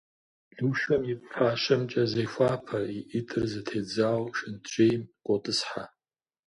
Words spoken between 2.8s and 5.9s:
и ӏитӏыр зэтедзауэ шэнтжьейм къотӏысхьэ.